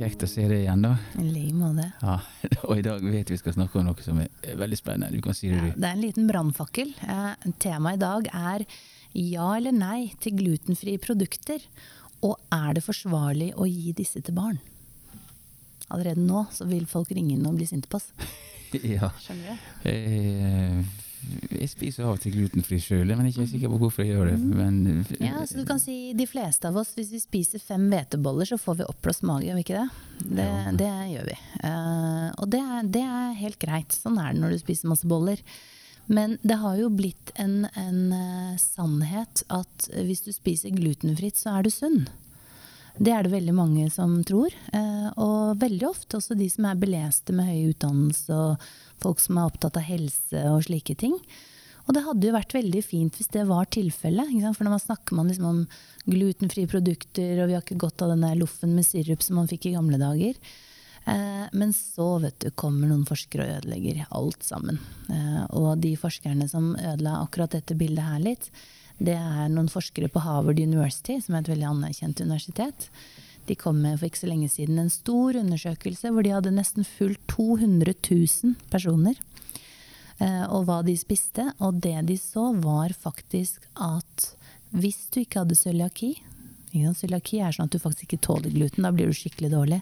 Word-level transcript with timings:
kjekt 0.00 0.24
å 0.24 0.28
se 0.30 0.46
deg 0.48 0.62
igjen, 0.64 0.82
da. 0.84 0.94
I 1.20 1.26
like 1.28 1.56
måte. 1.56 1.86
Ja, 2.00 2.16
og 2.68 2.72
i 2.78 2.84
dag 2.86 3.04
vet 3.04 3.30
vi 3.32 3.38
skal 3.40 3.54
snakke 3.56 3.80
om 3.80 3.86
noe 3.90 4.04
som 4.04 4.20
er 4.22 4.56
veldig 4.60 4.78
spennende. 4.80 5.12
Du 5.14 5.24
kan 5.24 5.36
si 5.36 5.50
det, 5.52 5.60
Ja, 5.60 5.74
det 5.76 5.90
er 5.90 5.96
en 5.98 6.04
liten 6.04 6.28
brannfakkel. 6.30 6.92
Eh, 7.04 7.50
Temaet 7.62 8.00
i 8.00 8.02
dag 8.04 8.30
er 8.32 8.64
ja 9.16 9.48
eller 9.56 9.74
nei 9.74 10.12
til 10.22 10.36
glutenfrie 10.38 11.00
produkter. 11.02 11.62
Og 12.26 12.36
er 12.52 12.76
det 12.76 12.84
forsvarlig 12.84 13.52
å 13.56 13.66
gi 13.68 13.94
disse 13.96 14.20
til 14.24 14.36
barn? 14.36 14.58
Allerede 15.90 16.22
nå 16.22 16.44
så 16.54 16.66
vil 16.70 16.84
folk 16.86 17.10
ringe 17.16 17.34
inn 17.34 17.46
og 17.48 17.56
bli 17.58 17.68
sinte 17.68 17.90
på 17.90 18.00
oss. 18.00 18.10
Ja. 18.70 19.08
Skjønner 19.18 19.56
du? 19.58 19.86
Eh, 19.90 21.08
Jeg 21.70 21.76
spiser 21.78 22.06
av 22.08 22.16
og 22.16 22.20
til 22.24 22.32
glutenfri 22.34 22.80
sjøl, 22.82 23.06
men 23.14 23.28
jeg 23.28 23.30
er 23.30 23.36
ikke 23.44 23.50
sikker 23.52 23.70
på 23.70 23.78
hvorfor 23.78 24.02
jeg 24.02 24.16
gjør 24.16 24.30
det. 24.32 24.38
Men, 24.58 24.78
Ja, 25.22 25.44
så 25.46 25.60
du 25.60 25.64
kan 25.68 25.78
si 25.78 26.12
De 26.18 26.26
fleste 26.26 26.66
av 26.66 26.76
oss, 26.80 26.90
hvis 26.96 27.12
vi 27.14 27.20
spiser 27.22 27.62
fem 27.62 27.84
hveteboller, 27.92 28.48
så 28.48 28.58
får 28.58 28.80
vi 28.80 28.88
oppblåst 28.90 29.22
mage, 29.22 29.46
gjør 29.46 29.58
vi 29.60 29.64
ikke 29.64 29.78
det? 29.78 29.90
Det, 30.40 30.46
Ja. 30.48 30.72
det 30.80 30.90
gjør 31.14 31.28
vi. 31.30 31.36
Uh, 31.62 32.28
og 32.42 32.50
det 32.50 32.60
er, 32.60 32.82
det 32.98 33.04
er 33.06 33.36
helt 33.38 33.58
greit. 33.62 33.94
Sånn 33.94 34.18
er 34.18 34.32
det 34.34 34.40
når 34.42 34.56
du 34.56 34.58
spiser 34.64 34.90
masse 34.90 35.06
boller. 35.06 35.38
Men 36.10 36.38
det 36.42 36.56
har 36.58 36.74
jo 36.80 36.88
blitt 36.90 37.30
en, 37.38 37.68
en 37.78 38.00
uh, 38.10 38.56
sannhet 38.58 39.44
at 39.48 39.86
hvis 39.94 40.24
du 40.26 40.32
spiser 40.34 40.74
glutenfritt, 40.74 41.38
så 41.38 41.54
er 41.54 41.62
du 41.62 41.70
sunn. 41.70 42.08
Det 42.98 43.12
er 43.14 43.22
det 43.24 43.30
veldig 43.32 43.54
mange 43.54 43.86
som 43.94 44.18
tror. 44.26 44.50
eh, 44.74 45.06
og 45.16 45.60
veldig 45.62 45.86
ofte 45.88 46.18
også 46.18 46.34
de 46.36 46.50
som 46.50 46.66
er 46.68 46.74
beleste 46.82 47.32
med 47.32 47.46
høy 47.48 47.70
utdannelse, 47.70 48.34
og 48.34 48.58
folk 49.00 49.22
som 49.22 49.38
er 49.38 49.46
opptatt 49.48 49.78
av 49.78 49.86
helse 49.86 50.42
og 50.50 50.66
slike 50.66 50.96
ting. 51.00 51.14
Og 51.90 51.94
det 51.96 52.04
hadde 52.06 52.28
jo 52.28 52.36
vært 52.36 52.52
veldig 52.54 52.80
fint 52.86 53.16
hvis 53.18 53.32
det 53.34 53.48
var 53.48 53.66
tilfellet. 53.74 54.30
For 54.54 54.62
når 54.62 54.76
man 54.76 54.82
snakker 54.82 55.16
man 55.18 55.26
liksom 55.26 55.48
om 55.48 55.62
glutenfrie 56.06 56.70
produkter, 56.70 57.40
og 57.42 57.50
vi 57.50 57.56
har 57.56 57.64
ikke 57.64 57.80
godt 57.82 58.04
av 58.06 58.12
den 58.12 58.22
der 58.22 58.38
loffen 58.38 58.76
med 58.76 58.86
sirup 58.86 59.24
som 59.26 59.40
man 59.40 59.50
fikk 59.50 59.66
i 59.66 59.72
gamle 59.74 59.98
dager. 59.98 60.38
Eh, 61.10 61.46
men 61.50 61.72
så 61.74 62.12
vet 62.22 62.38
du, 62.44 62.52
kommer 62.54 62.86
noen 62.86 63.02
forskere 63.08 63.42
og 63.42 63.56
ødelegger 63.56 64.04
alt 64.06 64.46
sammen. 64.46 64.78
Eh, 65.10 65.42
og 65.58 65.82
de 65.82 65.96
forskerne 65.98 66.46
som 66.52 66.76
ødela 66.76 67.16
akkurat 67.24 67.58
dette 67.58 67.74
bildet 67.74 68.06
her 68.06 68.22
litt, 68.22 68.46
det 69.02 69.16
er 69.18 69.50
noen 69.50 69.72
forskere 69.72 70.12
på 70.12 70.22
Harvard 70.22 70.62
University, 70.62 71.18
som 71.24 71.34
er 71.34 71.42
et 71.42 71.50
veldig 71.56 71.70
anerkjent 71.72 72.22
universitet. 72.22 72.86
De 73.50 73.58
kom 73.58 73.82
med 73.82 73.98
for 73.98 74.06
ikke 74.06 74.22
så 74.22 74.30
lenge 74.30 74.50
siden 74.52 74.78
en 74.78 74.92
stor 74.94 75.40
undersøkelse 75.40 76.14
hvor 76.14 76.22
de 76.22 76.36
hadde 76.36 76.54
nesten 76.54 76.86
fulgt 76.86 77.24
200 77.34 77.96
000 77.98 78.54
personer. 78.70 79.18
Eh, 80.20 80.44
Og 80.48 80.66
hva 80.68 80.80
de 80.86 80.96
spiste. 81.00 81.50
Og 81.58 81.80
det 81.82 81.96
de 82.08 82.18
så, 82.20 82.50
var 82.60 82.94
faktisk 82.96 83.64
at 83.74 84.30
hvis 84.70 85.08
du 85.10 85.24
ikke 85.24 85.42
hadde 85.42 85.58
cøliaki 85.58 86.14
ikke 86.70 86.94
Cøliaki 86.94 87.42
er 87.42 87.54
sånn 87.54 87.66
at 87.66 87.74
du 87.74 87.82
faktisk 87.82 88.06
ikke 88.06 88.24
tåler 88.28 88.54
gluten. 88.54 88.86
Da 88.86 88.92
blir 88.94 89.10
du 89.10 89.16
skikkelig 89.16 89.50
dårlig. 89.52 89.80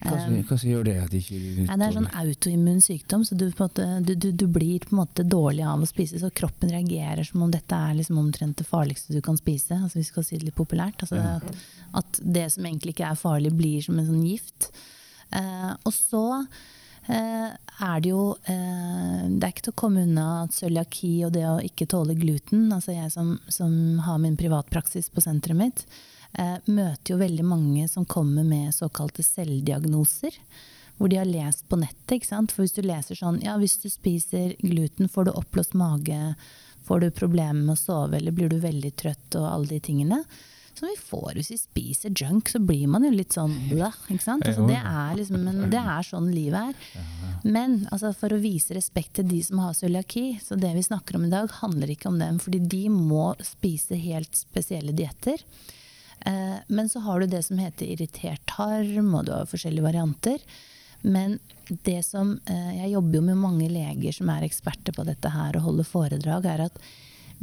hva, 0.00 0.16
som, 0.16 0.36
hva 0.48 0.56
som 0.56 0.70
gjør 0.70 0.86
det 0.88 0.94
at 1.02 1.12
de 1.12 1.20
ikke 1.20 1.36
tåler? 1.36 1.66
Nei, 1.68 1.76
det 1.80 1.86
er 1.86 1.96
sånn 1.98 2.10
autoimmun 2.22 2.80
sykdom, 2.84 3.26
så 3.28 3.36
du, 3.38 3.44
måte, 3.58 3.88
du, 4.04 4.14
du, 4.16 4.30
du 4.32 4.46
blir 4.48 4.86
på 4.86 4.94
en 4.94 5.02
måte 5.02 5.26
dårlig 5.28 5.66
av 5.68 5.84
å 5.84 5.88
spise. 5.88 6.20
Så 6.22 6.32
kroppen 6.32 6.72
reagerer 6.72 7.28
som 7.28 7.44
om 7.44 7.52
dette 7.52 7.76
er 7.76 7.98
liksom 8.00 8.20
omtrent 8.22 8.56
det 8.60 8.68
farligste 8.68 9.16
du 9.16 9.20
kan 9.24 9.38
spise. 9.40 9.76
Altså, 9.76 10.00
vi 10.00 10.08
skal 10.08 10.26
si 10.26 10.38
det 10.38 10.48
litt 10.48 10.58
populært. 10.58 11.04
Altså, 11.04 11.20
at, 11.20 11.66
at 12.00 12.22
det 12.24 12.48
som 12.56 12.64
egentlig 12.64 12.96
ikke 12.96 13.10
er 13.12 13.20
farlig, 13.20 13.52
blir 13.58 13.84
som 13.84 14.00
en 14.00 14.08
sånn 14.08 14.24
gift. 14.24 14.70
Eh, 15.34 15.72
og 15.84 15.92
så 15.92 16.24
eh, 16.40 16.48
er 17.06 18.00
det 18.00 18.08
jo 18.08 18.36
eh, 18.48 19.24
Det 19.28 19.44
er 19.44 19.52
ikke 19.52 19.66
til 19.66 19.74
å 19.74 19.80
komme 19.82 20.04
unna 20.06 20.26
at 20.44 20.54
cøliaki 20.56 21.12
og 21.26 21.34
det 21.34 21.44
å 21.44 21.58
ikke 21.60 21.88
tåle 21.90 22.16
gluten 22.16 22.70
Altså 22.72 22.94
jeg 22.94 23.10
som, 23.12 23.34
som 23.52 23.74
har 24.06 24.20
min 24.22 24.38
privatpraksis 24.40 25.10
på 25.12 25.24
senteret 25.24 25.58
mitt, 25.58 25.84
eh, 26.38 26.56
møter 26.64 27.14
jo 27.14 27.20
veldig 27.20 27.44
mange 27.44 27.88
som 27.92 28.06
kommer 28.08 28.46
med 28.46 28.72
såkalte 28.74 29.24
selvdiagnoser. 29.26 30.38
Hvor 30.96 31.10
de 31.10 31.18
har 31.18 31.28
lest 31.28 31.66
på 31.68 31.76
nettet. 31.76 32.16
ikke 32.16 32.30
sant? 32.30 32.54
For 32.54 32.64
hvis 32.64 32.76
du 32.76 32.82
leser 32.86 33.18
sånn 33.18 33.42
Ja, 33.42 33.58
hvis 33.58 33.76
du 33.82 33.88
spiser 33.90 34.54
gluten, 34.62 35.10
får 35.10 35.26
du 35.26 35.34
oppblåst 35.34 35.74
mage, 35.74 36.34
får 36.86 37.00
du 37.00 37.10
problemer 37.10 37.60
med 37.60 37.74
å 37.74 37.80
sove, 37.80 38.16
eller 38.16 38.32
blir 38.32 38.48
du 38.48 38.60
veldig 38.62 38.92
trøtt, 38.96 39.34
og 39.40 39.48
alle 39.50 39.74
de 39.74 39.80
tingene. 39.82 40.22
Som 40.74 40.88
vi 40.90 40.96
får 40.98 41.36
hvis 41.38 41.52
vi 41.52 41.58
spiser 41.60 42.14
junk, 42.18 42.50
så 42.50 42.58
blir 42.58 42.88
man 42.90 43.06
jo 43.06 43.12
litt 43.14 43.36
sånn 43.36 43.54
blah, 43.70 43.94
ikke 44.08 44.24
sant? 44.24 44.46
Altså, 44.48 44.66
det, 44.68 44.80
er 44.80 45.14
liksom, 45.18 45.46
det 45.70 45.82
er 45.82 46.08
sånn 46.08 46.28
livet 46.34 46.72
er. 46.72 47.06
Men 47.44 47.78
altså, 47.92 48.14
for 48.18 48.34
å 48.34 48.40
vise 48.42 48.76
respekt 48.76 49.16
til 49.20 49.28
de 49.30 49.40
som 49.46 49.62
har 49.62 49.76
cøliaki, 49.78 50.26
så 50.42 50.58
det 50.58 50.72
vi 50.74 50.84
snakker 50.86 51.18
om 51.18 51.28
i 51.28 51.32
dag, 51.32 51.52
handler 51.62 51.94
ikke 51.94 52.10
om 52.10 52.20
dem. 52.22 52.42
Fordi 52.42 52.60
de 52.60 52.84
må 52.90 53.30
spise 53.44 53.98
helt 54.00 54.34
spesielle 54.38 54.96
dietter. 54.96 55.42
Eh, 56.24 56.60
men 56.66 56.88
så 56.88 57.04
har 57.04 57.20
du 57.20 57.26
det 57.26 57.42
som 57.46 57.58
heter 57.60 57.94
irritert 57.94 58.42
tarm, 58.50 59.12
og 59.14 59.26
du 59.26 59.34
har 59.36 59.50
forskjellige 59.50 59.84
varianter. 59.84 60.42
Men 61.04 61.38
det 61.68 62.02
som 62.06 62.38
eh, 62.48 62.76
Jeg 62.78 62.94
jobber 62.94 63.18
jo 63.18 63.24
med 63.26 63.36
mange 63.40 63.68
leger 63.68 64.12
som 64.16 64.30
er 64.32 64.46
eksperter 64.46 64.96
på 64.96 65.04
dette 65.04 65.28
her 65.32 65.56
og 65.58 65.66
holder 65.68 65.88
foredrag, 65.88 66.46
er 66.48 66.64
at 66.68 66.80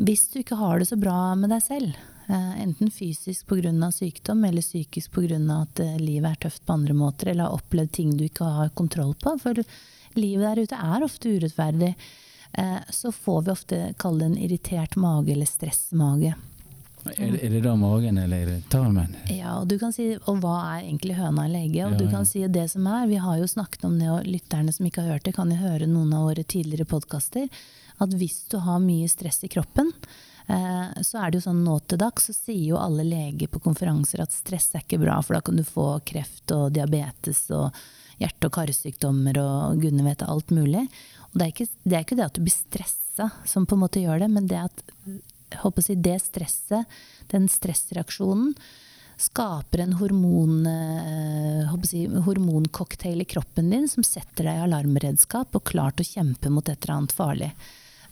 hvis 0.02 0.30
du 0.32 0.40
ikke 0.42 0.58
har 0.58 0.80
det 0.80 0.88
så 0.90 0.98
bra 0.98 1.36
med 1.38 1.52
deg 1.54 1.62
selv, 1.62 1.98
enten 2.34 2.92
fysisk 2.92 3.48
pga. 3.48 3.92
sykdom 3.92 4.44
eller 4.46 4.62
psykisk 4.62 5.12
pga. 5.12 5.62
at 5.62 5.80
eh, 5.80 5.98
livet 5.98 6.32
er 6.32 6.36
tøft 6.48 6.66
på 6.66 6.74
andre 6.74 6.94
måter, 6.94 7.28
eller 7.28 7.44
har 7.44 7.58
opplevd 7.58 7.92
ting 7.92 8.18
du 8.18 8.24
ikke 8.26 8.46
har 8.46 8.70
kontroll 8.70 9.14
på, 9.16 9.38
for 9.40 9.64
livet 10.16 10.46
der 10.46 10.64
ute 10.64 10.76
er 10.76 11.04
ofte 11.04 11.30
urettferdig, 11.30 11.96
eh, 12.54 12.80
så 12.90 13.12
får 13.12 13.42
vi 13.42 13.52
ofte 13.52 13.94
kalle 13.98 14.20
det 14.20 14.26
en 14.26 14.38
irritert 14.38 14.96
mage 14.96 15.32
eller 15.32 15.46
stressmage. 15.46 16.34
Er, 17.18 17.34
er 17.34 17.50
det 17.50 17.64
da 17.66 17.76
magen, 17.76 18.18
eller 18.22 18.38
er 18.44 18.50
det 18.52 18.70
tarmen? 18.70 19.16
Ja, 19.34 19.56
og 19.60 19.68
du 19.68 19.80
kan 19.82 19.94
si, 19.94 20.12
og 20.30 20.42
hva 20.44 20.58
er 20.76 20.84
egentlig 20.86 21.16
høna 21.18 21.48
eller 21.48 21.64
egget? 21.66 21.86
Og 21.88 21.96
Ja, 21.96 21.98
du 21.98 22.06
ja. 22.06 22.12
kan 22.12 22.28
si 22.30 22.48
det 22.48 22.68
som 22.72 22.86
er, 22.88 23.08
Vi 23.08 23.16
har 23.16 23.38
jo 23.40 23.48
snakket 23.48 23.86
om 23.86 23.98
det, 24.00 24.10
og 24.10 24.28
lytterne 24.30 24.72
som 24.72 24.86
ikke 24.86 25.02
har 25.02 25.16
hørt 25.16 25.26
det, 25.26 25.34
kan 25.36 25.50
jo 25.50 25.58
høre 25.58 25.88
noen 25.90 26.14
av 26.14 26.30
våre 26.30 26.44
tidligere 26.44 26.86
podkaster. 26.86 27.50
At 28.00 28.14
hvis 28.14 28.46
du 28.54 28.60
har 28.62 28.80
mye 28.80 29.10
stress 29.10 29.44
i 29.44 29.50
kroppen, 29.50 29.90
eh, 29.90 30.31
så 31.06 31.22
er 31.22 31.32
det 31.32 31.40
jo 31.40 31.46
sånn 31.48 31.64
nå 31.64 31.78
til 31.88 32.00
dags, 32.02 32.28
så 32.28 32.36
sier 32.36 32.74
jo 32.74 32.80
alle 32.82 33.06
leger 33.08 33.52
på 33.52 33.62
konferanser 33.64 34.24
at 34.24 34.34
stress 34.36 34.72
er 34.76 34.84
ikke 34.84 35.02
bra, 35.04 35.20
for 35.24 35.38
da 35.38 35.42
kan 35.46 35.60
du 35.60 35.64
få 35.68 35.94
kreft 36.08 36.52
og 36.56 36.74
diabetes 36.76 37.46
og 37.56 37.70
hjerte- 38.22 38.50
og 38.50 38.56
karsykdommer 38.58 39.40
og 39.42 39.82
gudene 39.82 40.06
vet 40.10 40.26
alt 40.28 40.52
mulig. 40.54 40.86
Og 41.32 41.40
det 41.40 41.46
er, 41.46 41.54
ikke, 41.54 41.70
det 41.84 41.98
er 41.98 42.06
ikke 42.06 42.20
det 42.20 42.28
at 42.28 42.38
du 42.38 42.44
blir 42.46 42.56
stressa 42.56 43.30
som 43.48 43.66
på 43.66 43.78
en 43.78 43.84
måte 43.86 44.04
gjør 44.04 44.24
det, 44.26 44.32
men 44.34 44.48
det 44.50 44.62
at 44.62 44.86
si, 45.84 45.96
det 45.96 46.20
stresset, 46.24 47.02
den 47.32 47.48
stressreaksjonen, 47.52 48.56
skaper 49.22 49.84
en 49.84 49.94
hormon, 50.00 50.66
eh, 50.66 51.74
si, 51.86 52.08
hormoncocktail 52.08 53.22
i 53.22 53.28
kroppen 53.30 53.70
din 53.70 53.86
som 53.92 54.04
setter 54.04 54.48
deg 54.48 54.58
i 54.58 54.64
alarmredskap 54.66 55.54
og 55.54 55.68
klar 55.70 55.94
til 55.94 56.08
å 56.08 56.12
kjempe 56.16 56.50
mot 56.50 56.66
et 56.66 56.80
eller 56.82 56.96
annet 56.96 57.14
farlig. 57.14 57.52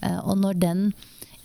Eh, 0.01 0.19
Og 0.19 0.37
når 0.37 0.59
den 0.61 0.83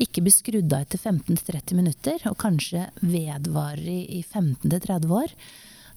ikke 0.02 0.24
blir 0.24 0.34
skrudd 0.34 0.72
av 0.72 0.84
etter 0.84 0.98
15-30 0.98 1.78
minutter, 1.78 2.24
og 2.30 2.38
kanskje 2.40 2.88
vedvarer 3.00 3.86
i, 3.86 4.00
i 4.18 4.22
15-30 4.22 5.14
år, 5.14 5.34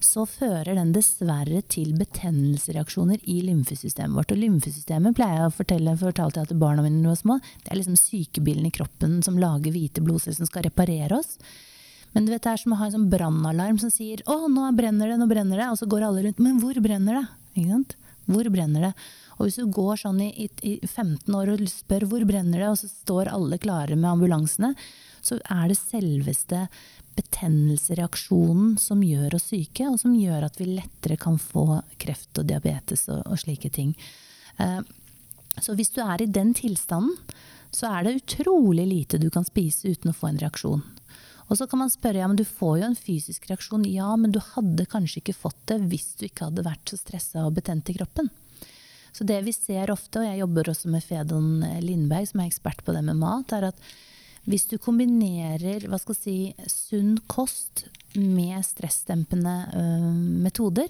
så 0.03 0.28
fører 0.30 0.75
den 0.78 0.91
dessverre 0.94 1.63
til 1.74 1.96
betennelsesreaksjoner 1.97 3.24
i 3.25 3.40
lymfesystemet 3.47 4.13
vårt. 4.13 4.34
Og 4.34 4.41
lymfesystemet 4.44 5.18
pleier 5.18 5.41
jeg 5.41 5.50
å 5.50 5.56
fortelle, 5.57 5.96
fortalte 5.97 6.44
jeg 6.44 6.52
til 6.52 6.62
barna 6.62 6.86
mine 6.86 7.02
da 7.02 7.07
de 7.07 7.13
var 7.16 7.22
små, 7.24 7.40
det 7.63 7.72
er 7.72 7.80
liksom 7.80 7.97
sykebilen 7.97 8.68
i 8.69 8.74
kroppen 8.75 9.18
som 9.25 9.40
lager 9.41 9.74
hvite 9.74 10.03
blodceller 10.06 10.38
som 10.38 10.50
skal 10.50 10.68
reparere 10.68 11.18
oss. 11.18 11.40
Men 12.13 12.28
du 12.28 12.31
vet, 12.31 12.44
det 12.46 12.53
er 12.53 12.62
som 12.62 12.74
å 12.74 12.80
ha 12.80 12.88
en 12.88 12.94
sånn 12.94 13.09
brannalarm 13.12 13.80
som 13.81 13.91
sier 13.94 14.22
'Å, 14.25 14.47
nå 14.50 14.69
brenner 14.78 15.09
det, 15.09 15.18
nå 15.19 15.28
brenner 15.28 15.57
det', 15.57 15.72
og 15.72 15.78
så 15.78 15.90
går 15.90 16.06
alle 16.07 16.24
rundt 16.24 16.40
'Men 16.40 16.59
hvor 16.62 16.78
brenner 16.81 17.13
det?' 17.22 17.28
Ikke 17.57 17.72
sant? 17.74 17.96
Hvor 18.28 18.50
brenner 18.52 18.90
det? 18.90 18.94
Og 19.38 19.48
hvis 19.48 19.60
du 19.62 19.68
går 19.72 20.00
sånn 20.02 20.22
i, 20.26 20.30
i, 20.46 20.48
i 20.74 20.76
15 20.88 21.34
år 21.36 21.54
og 21.54 21.66
spør 21.72 22.08
'Hvor 22.08 22.26
brenner 22.28 22.60
det?', 22.60 22.72
og 22.72 22.80
så 22.80 22.90
står 22.90 23.31
alle 23.31 23.60
klare 23.62 23.96
med 23.96 24.10
ambulansene, 24.10 24.74
så 25.22 25.40
er 25.50 25.68
det 25.69 25.80
selveste 25.80 26.68
betennelsereaksjonen 27.18 28.78
som 28.81 29.01
gjør 29.04 29.38
oss 29.38 29.50
syke, 29.51 29.88
og 29.90 30.00
som 30.01 30.16
gjør 30.16 30.48
at 30.48 30.60
vi 30.60 30.69
lettere 30.78 31.18
kan 31.18 31.40
få 31.42 31.81
kreft 32.01 32.38
og 32.38 32.48
diabetes 32.50 33.07
og, 33.10 33.24
og 33.25 33.40
slike 33.42 33.72
ting. 33.74 33.96
Eh, 34.62 34.81
så 35.62 35.74
hvis 35.74 35.94
du 35.96 36.01
er 36.06 36.22
i 36.22 36.30
den 36.30 36.54
tilstanden, 36.57 37.18
så 37.74 37.90
er 37.92 38.06
det 38.06 38.19
utrolig 38.22 38.86
lite 38.88 39.19
du 39.22 39.30
kan 39.34 39.46
spise 39.46 39.92
uten 39.92 40.12
å 40.12 40.16
få 40.16 40.30
en 40.30 40.40
reaksjon. 40.42 40.84
Og 41.48 41.60
så 41.60 41.68
kan 41.70 41.80
man 41.80 41.92
spørre, 41.92 42.20
ja, 42.20 42.28
men 42.28 42.40
du 42.40 42.44
får 42.48 42.82
jo 42.82 42.90
en 42.90 43.00
fysisk 43.00 43.48
reaksjon. 43.50 43.86
Ja, 43.88 44.10
men 44.20 44.34
du 44.36 44.42
hadde 44.44 44.88
kanskje 44.90 45.22
ikke 45.22 45.38
fått 45.38 45.62
det 45.72 45.80
hvis 45.88 46.10
du 46.20 46.28
ikke 46.28 46.50
hadde 46.50 46.66
vært 46.68 46.92
så 46.92 47.00
stressa 47.00 47.46
og 47.48 47.56
betent 47.56 47.92
i 47.94 47.96
kroppen. 47.96 48.30
Så 49.16 49.26
det 49.26 49.40
vi 49.48 49.54
ser 49.56 49.90
ofte, 49.90 50.20
og 50.20 50.28
jeg 50.28 50.42
jobber 50.44 50.70
også 50.70 50.92
med 50.94 51.06
Fedon 51.06 51.64
Lindberg, 51.82 52.28
som 52.30 52.44
er 52.44 52.52
ekspert 52.52 52.84
på 52.86 52.94
det 52.94 53.02
med 53.08 53.18
mat, 53.18 53.56
er 53.56 53.72
at 53.72 53.88
hvis 54.48 54.68
du 54.70 54.78
kombinerer 54.80 55.88
hva 55.90 55.98
skal 56.00 56.16
si, 56.16 56.36
sunn 56.72 57.18
kost 57.28 57.88
med 58.16 58.62
stressdempende 58.64 59.56
ø, 59.76 59.82
metoder, 60.46 60.88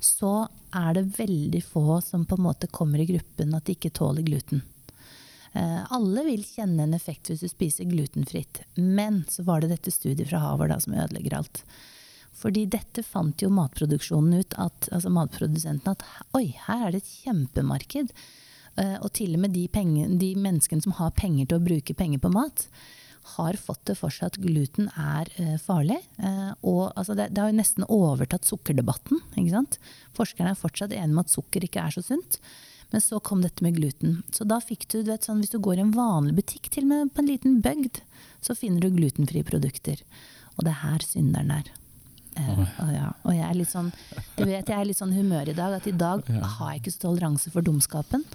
så 0.00 0.46
er 0.76 0.96
det 0.96 1.18
veldig 1.18 1.60
få 1.64 1.98
som 2.04 2.24
på 2.28 2.38
en 2.38 2.46
måte 2.46 2.70
kommer 2.72 3.02
i 3.02 3.08
gruppen 3.08 3.52
at 3.56 3.66
de 3.66 3.76
ikke 3.76 3.92
tåler 3.96 4.24
gluten. 4.24 4.62
Eh, 5.56 5.92
alle 5.92 6.24
vil 6.26 6.42
kjenne 6.44 6.84
en 6.84 6.94
effekt 6.96 7.30
hvis 7.30 7.44
du 7.44 7.48
spiser 7.48 7.88
glutenfritt, 7.88 8.60
men 8.76 9.22
så 9.30 9.44
var 9.46 9.62
det 9.62 9.72
dette 9.72 9.94
studiet 9.94 10.28
fra 10.28 10.42
Harvard 10.42 10.74
som 10.84 10.96
ødelegger 10.96 11.38
alt. 11.38 11.62
Fordi 12.36 12.66
dette 12.68 13.04
fant 13.06 13.40
jo 13.40 13.48
matproduksjonen 13.54 14.42
ut, 14.42 14.56
at, 14.60 14.90
altså 14.92 15.12
matprodusenten, 15.14 15.96
at 15.96 16.36
oi, 16.36 16.50
her 16.66 16.84
er 16.84 16.92
det 16.92 17.00
et 17.00 17.14
kjempemarked. 17.22 18.12
Eh, 18.76 18.98
og 19.00 19.08
til 19.16 19.32
og 19.38 19.46
med 19.46 19.56
de, 19.56 19.64
penger, 19.72 20.12
de 20.20 20.34
menneskene 20.36 20.84
som 20.84 20.98
har 20.98 21.16
penger 21.16 21.48
til 21.48 21.62
å 21.62 21.66
bruke 21.70 21.96
penger 21.96 22.20
på 22.20 22.34
mat, 22.36 22.68
har 23.36 23.56
fått 23.58 23.88
det 23.88 23.96
for 23.98 24.12
seg 24.12 24.28
at 24.28 24.36
gluten 24.38 24.90
er 24.92 25.32
eh, 25.40 25.56
farlig. 25.58 25.96
Og 26.60 26.92
altså, 26.92 27.16
det, 27.16 27.30
det, 27.32 27.40
har 27.40 27.50
jo 27.50 27.62
nesten 27.62 27.88
overtatt 27.88 28.46
sukkerdebatten. 28.46 29.24
Forskerne 30.14 30.52
er 30.52 30.60
fortsatt 30.60 30.92
enige 30.92 31.16
om 31.16 31.24
at 31.24 31.32
sukker 31.32 31.64
ikke 31.64 31.88
er 31.88 31.96
så 31.96 32.04
sunt. 32.04 32.38
Men 32.90 33.02
så 33.02 33.18
kom 33.20 33.42
dette 33.42 33.64
med 33.64 33.76
gluten. 33.76 34.20
Så 34.32 34.46
da 34.46 34.60
fikk 34.62 34.86
du, 34.92 35.00
du 35.02 35.10
vet, 35.10 35.26
sånn, 35.26 35.40
Hvis 35.42 35.54
du 35.54 35.58
går 35.62 35.80
i 35.80 35.84
en 35.86 35.94
vanlig 35.94 36.36
butikk, 36.38 36.70
til 36.70 36.86
og 36.86 36.92
med 36.92 37.14
på 37.14 37.22
en 37.22 37.30
liten 37.32 37.58
bygd, 37.64 38.00
så 38.44 38.54
finner 38.54 38.84
du 38.84 38.94
glutenfrie 38.94 39.46
produkter. 39.46 40.02
Og 40.56 40.64
det 40.66 40.72
er 40.72 40.82
her 40.84 41.04
synderen 41.04 41.50
er. 41.58 41.72
Eh, 42.36 42.58
og, 42.60 42.90
ja, 42.92 43.08
og, 43.24 43.32
jeg 43.32 43.44
er 43.46 43.54
litt 43.56 43.70
sånn 43.70 43.86
du 44.36 44.42
vet, 44.44 44.68
jeg 44.68 44.76
er 44.76 44.84
litt 44.84 44.98
sånn 44.98 45.14
humør 45.16 45.48
i 45.50 45.56
dag. 45.56 45.78
At 45.80 45.88
i 45.88 45.94
dag 45.96 46.26
ja. 46.30 46.42
har 46.58 46.74
jeg 46.74 46.84
ikke 46.84 46.94
så 46.94 47.06
toleranse 47.08 47.52
for 47.54 47.66
dumskapen. 47.66 48.26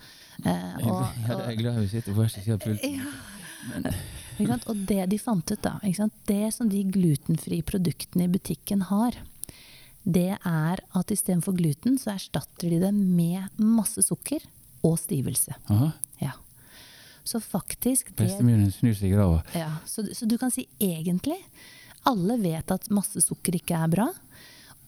Eh, 0.43 0.71
og, 0.83 1.03
og, 1.03 1.19
jeg, 1.27 1.41
er 1.45 1.59
glad 1.59 1.79
vi 1.79 1.91
sitter 1.91 2.11
på 2.11 2.19
hver 2.19 2.33
side 2.33 2.57
av 2.57 2.63
pulten. 2.65 3.03
Og 4.71 4.85
det 4.89 5.03
de 5.11 5.19
fant 5.21 5.53
ut, 5.53 5.61
da, 5.61 5.77
det 6.29 6.45
som 6.55 6.69
de 6.71 6.81
glutenfrie 6.89 7.65
produktene 7.67 8.25
i 8.25 8.31
butikken 8.31 8.87
har, 8.89 9.19
det 10.03 10.33
er 10.37 10.81
at 10.97 11.13
istedenfor 11.13 11.55
gluten, 11.57 11.97
så 12.01 12.15
erstatter 12.15 12.71
de 12.73 12.79
det 12.81 12.93
med 12.95 13.61
masse 13.61 14.01
sukker 14.05 14.43
og 14.87 14.97
stivelse. 14.99 15.53
Aha. 15.69 15.91
Ja. 16.21 16.33
Så 17.23 17.39
faktisk 17.43 18.09
grava. 19.11 19.43
Ja, 19.53 19.75
så, 19.85 20.05
så, 20.15 20.25
du 20.25 20.39
kan 20.41 20.51
si 20.51 20.65
egentlig 20.81 21.37
Alle 22.09 22.33
vet 22.41 22.71
at 22.73 22.87
masse 22.89 23.21
sukker 23.21 23.59
ikke 23.59 23.77
er 23.77 23.91
bra. 23.93 24.07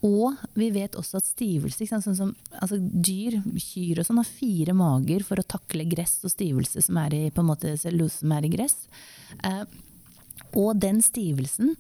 Og 0.03 0.39
vi 0.57 0.71
vet 0.73 0.97
også 0.99 1.21
at 1.21 1.27
stivelse 1.29 1.85
sånn 1.87 2.17
som, 2.17 2.31
altså 2.57 2.79
Dyr, 2.81 3.37
kyr 3.53 4.01
og 4.01 4.07
sånn, 4.07 4.19
har 4.19 4.27
fire 4.27 4.73
mager 4.75 5.23
for 5.23 5.39
å 5.39 5.45
takle 5.45 5.85
gress 5.87 6.17
og 6.25 6.33
stivelse 6.33 6.83
som 6.83 6.97
er 7.05 7.15
i, 7.15 7.21
på 7.31 7.43
en 7.43 7.51
måte, 7.51 7.75
som 7.77 8.33
er 8.35 8.49
i 8.49 8.51
gress. 8.51 8.75
Eh, 9.45 9.63
og 10.59 10.81
den 10.81 10.99
stivelsen 11.05 11.77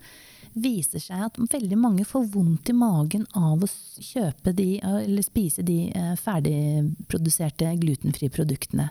viser 0.53 1.01
seg 1.01 1.25
at 1.27 1.39
veldig 1.39 1.77
mange 1.79 2.05
får 2.05 2.27
vondt 2.33 2.69
i 2.69 2.77
magen 2.77 3.25
av 3.37 3.63
å 3.63 3.69
kjøpe 3.99 4.53
de, 4.55 4.77
eller 4.83 5.25
spise 5.25 5.65
de 5.65 5.87
eh, 5.89 6.13
ferdigproduserte 6.19 7.73
glutenfrie 7.81 8.33
produktene. 8.33 8.89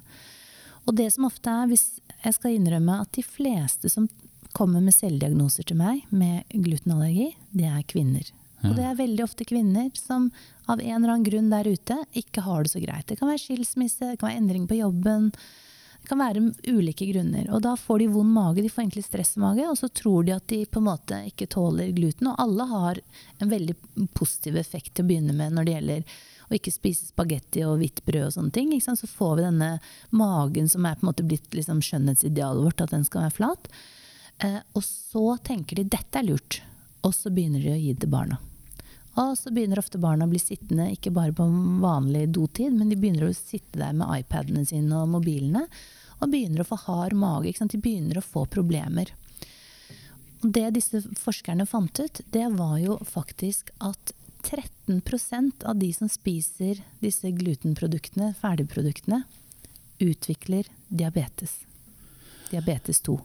Og 0.87 0.97
det 0.99 1.09
som 1.15 1.29
ofte 1.29 1.51
er, 1.51 1.71
hvis 1.71 1.87
jeg 2.25 2.37
skal 2.39 2.57
innrømme 2.57 3.01
at 3.05 3.13
de 3.15 3.23
fleste 3.23 3.91
som 3.93 4.09
kommer 4.53 4.83
med 4.85 4.95
selvdiagnoser 4.97 5.67
til 5.69 5.79
meg 5.79 6.03
med 6.11 6.45
glutenallergi, 6.53 7.31
det 7.55 7.69
er 7.71 7.85
kvinner. 7.89 8.27
Og 8.63 8.77
det 8.79 8.85
er 8.87 8.99
veldig 8.99 9.25
ofte 9.25 9.47
kvinner 9.49 9.89
som 9.99 10.29
av 10.71 10.79
en 10.79 10.95
eller 10.95 11.17
annen 11.17 11.27
grunn 11.27 11.49
der 11.51 11.67
ute 11.67 11.97
ikke 12.19 12.45
har 12.47 12.63
det 12.63 12.71
så 12.71 12.83
greit. 12.83 13.09
Det 13.09 13.19
kan 13.19 13.31
være 13.31 13.43
skilsmisse, 13.43 14.13
det 14.13 14.21
kan 14.21 14.29
være 14.29 14.43
endring 14.43 14.69
på 14.71 14.79
jobben. 14.79 15.33
Det 16.03 16.11
kan 16.11 16.19
være 16.19 16.43
ulike 16.67 17.07
grunner. 17.13 17.47
Og 17.55 17.63
da 17.63 17.77
får 17.79 18.03
de 18.03 18.11
vond 18.11 18.33
mage, 18.35 18.63
de 18.63 18.71
får 18.73 18.83
egentlig 18.83 19.05
stressmage, 19.07 19.69
og 19.71 19.79
så 19.79 19.89
tror 19.89 20.27
de 20.27 20.35
at 20.35 20.49
de 20.51 20.65
på 20.67 20.83
en 20.83 20.89
måte 20.89 21.21
ikke 21.29 21.47
tåler 21.55 21.93
gluten. 21.95 22.33
Og 22.33 22.43
alle 22.43 22.67
har 22.73 23.01
en 23.39 23.53
veldig 23.53 23.77
positiv 24.19 24.59
effekt 24.59 24.97
til 24.97 25.07
å 25.07 25.11
begynne 25.13 25.37
med 25.39 25.55
når 25.55 25.69
det 25.69 25.77
gjelder 25.77 26.19
å 26.53 26.59
ikke 26.59 26.75
spise 26.75 27.09
spagetti 27.13 27.63
og 27.65 27.79
hvitt 27.81 28.03
brød 28.05 28.27
og 28.27 28.35
sånne 28.35 28.55
ting. 28.59 28.75
Så 28.83 29.09
får 29.09 29.39
vi 29.39 29.47
denne 29.47 29.71
magen 30.11 30.69
som 30.69 30.87
er 30.87 30.99
på 30.99 31.07
en 31.07 31.13
måte 31.13 31.27
blitt 31.27 31.55
liksom 31.55 31.81
skjønnhetsidealet 31.87 32.67
vårt, 32.67 32.83
at 32.83 32.95
den 32.97 33.07
skal 33.07 33.29
være 33.29 33.39
flat. 33.39 33.71
Eh, 34.43 34.61
og 34.75 34.85
så 34.85 35.37
tenker 35.47 35.79
de 35.79 35.91
dette 35.95 36.19
er 36.19 36.27
lurt, 36.27 36.65
og 37.07 37.15
så 37.15 37.31
begynner 37.31 37.63
de 37.63 37.77
å 37.77 37.79
gi 37.79 37.95
det 37.95 38.05
til 38.05 38.13
barna. 38.13 38.43
Og 39.21 39.35
så 39.37 39.51
begynner 39.53 39.81
ofte 39.83 40.01
barna 40.01 40.25
å 40.25 40.31
bli 40.31 40.41
sittende 40.41 40.89
ikke 40.95 41.13
bare 41.13 41.35
på 41.37 41.45
vanlig 41.83 42.29
dotid, 42.33 42.73
men 42.73 42.89
de 42.89 42.97
begynner 42.97 43.29
å 43.29 43.35
sitte 43.37 43.81
der 43.81 43.93
med 43.97 44.09
iPadene 44.23 44.65
sine 44.69 45.03
og 45.03 45.11
mobilene. 45.13 45.67
Og 46.23 46.31
begynner 46.33 46.63
å 46.63 46.69
få 46.69 46.79
hard 46.87 47.17
mage. 47.19 47.53
De 47.59 47.81
begynner 47.83 48.21
å 48.21 48.25
få 48.25 48.47
problemer. 48.47 49.11
Og 50.43 50.51
det 50.55 50.71
disse 50.79 51.03
forskerne 51.19 51.67
fant 51.69 52.01
ut, 52.01 52.23
det 52.35 52.49
var 52.57 52.79
jo 52.81 52.97
faktisk 53.07 53.71
at 53.85 54.15
13% 54.43 55.67
av 55.69 55.77
de 55.79 55.93
som 55.95 56.09
spiser 56.11 56.81
disse 57.03 57.31
glutenproduktene, 57.31 58.33
ferdigproduktene, 58.41 59.23
utvikler 60.03 60.67
diabetes. 60.89 61.61
Diabetes 62.51 63.01
2. 63.07 63.19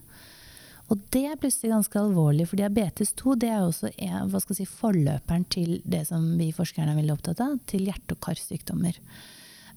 Og 0.88 1.00
det 1.12 1.24
er 1.28 1.40
plutselig 1.40 1.74
ganske 1.74 2.00
alvorlig, 2.00 2.46
for 2.48 2.60
diabetes 2.60 3.12
2 3.20 3.36
det 3.42 3.50
er 3.52 3.66
også 3.66 4.44
skal 4.44 4.60
si, 4.60 4.68
forløperen 4.68 5.44
til 5.52 5.82
det 5.84 6.06
som 6.08 6.30
vi 6.40 6.54
forskerne 6.56 6.94
er 6.94 7.02
veldig 7.02 7.18
opptatt 7.18 7.44
av, 7.44 7.58
til 7.68 7.90
hjerte- 7.90 8.16
og 8.16 8.22
karsykdommer. 8.24 9.00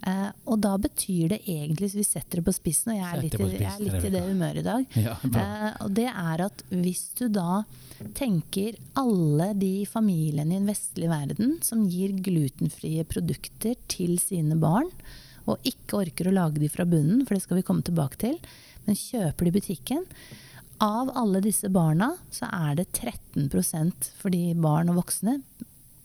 Uh, 0.01 0.31
og 0.49 0.63
da 0.65 0.71
betyr 0.81 1.35
det 1.35 1.43
egentlig, 1.43 1.91
hvis 1.91 1.99
vi 1.99 2.07
setter 2.07 2.41
det 2.41 2.47
på 2.47 2.55
spissen, 2.57 2.95
og 2.95 3.01
jeg 3.03 3.09
er 3.11 3.19
litt, 3.21 3.35
jeg 3.37 3.69
er 3.69 3.83
litt 3.85 4.07
i 4.09 4.13
det 4.15 4.23
humøret 4.25 4.63
i 4.63 4.65
dag, 4.65 4.87
ja, 5.05 5.17
uh, 5.21 5.67
og 5.85 5.91
det 5.99 6.07
er 6.09 6.45
at 6.47 6.63
hvis 6.73 7.03
du 7.19 7.27
da 7.29 7.59
tenker 8.17 8.79
alle 8.97 9.51
de 9.61 9.75
familiene 9.91 10.55
i 10.55 10.61
den 10.63 10.71
vestlige 10.71 11.11
verden 11.13 11.59
som 11.67 11.85
gir 11.91 12.15
glutenfrie 12.17 13.05
produkter 13.11 13.77
til 13.93 14.17
sine 14.23 14.57
barn, 14.63 14.89
og 15.51 15.69
ikke 15.69 16.05
orker 16.07 16.31
å 16.31 16.37
lage 16.39 16.63
de 16.63 16.71
fra 16.73 16.87
bunnen, 16.89 17.27
for 17.27 17.37
det 17.37 17.45
skal 17.45 17.61
vi 17.61 17.67
komme 17.67 17.85
tilbake 17.85 18.23
til, 18.23 18.41
men 18.87 18.97
kjøper 18.97 19.45
de 19.45 19.53
i 19.53 19.59
butikken, 19.59 20.09
av 20.81 21.11
alle 21.15 21.43
disse 21.45 21.69
barna 21.69 22.15
så 22.33 22.49
er 22.49 22.79
det 22.81 22.91
13% 22.97 24.11
fordi 24.21 24.55
barn 24.57 24.93
og 24.93 25.03
voksne 25.03 25.41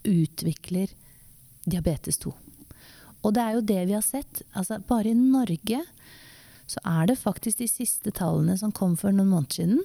utvikler 0.06 0.92
diabetes 1.66 2.20
2. 2.22 2.34
Og 3.26 3.34
det 3.34 3.42
er 3.42 3.56
jo 3.56 3.64
det 3.66 3.82
vi 3.90 3.96
har 3.96 4.06
sett. 4.06 4.44
Altså, 4.54 4.78
bare 4.86 5.10
i 5.10 5.18
Norge 5.18 5.82
så 6.70 6.82
er 6.86 7.08
det 7.10 7.22
faktisk 7.22 7.62
de 7.62 7.70
siste 7.70 8.12
tallene 8.14 8.58
som 8.58 8.74
kom 8.74 8.96
for 8.98 9.14
noen 9.14 9.32
måneder 9.32 9.62
siden, 9.62 9.82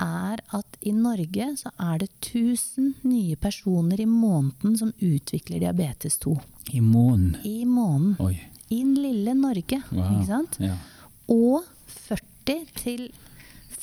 er 0.00 0.40
at 0.56 0.78
i 0.82 0.90
Norge 0.96 1.50
så 1.60 1.70
er 1.78 2.00
det 2.02 2.08
1000 2.24 3.04
nye 3.06 3.36
personer 3.38 4.00
i 4.02 4.08
måneden 4.10 4.74
som 4.80 4.90
utvikler 4.98 5.62
diabetes 5.62 6.18
2. 6.24 6.34
I 6.74 6.80
måneden? 6.80 7.36
I 7.46 7.64
måneden. 7.68 8.16
Oi. 8.24 8.34
I 8.68 8.80
den 8.80 8.96
lille 8.98 9.36
Norge. 9.38 9.82
Wow. 9.92 10.08
Ikke 10.08 10.26
sant? 10.26 10.58
Ja. 10.58 10.74
Og 11.30 11.68
40 12.08 12.64
til 12.80 13.06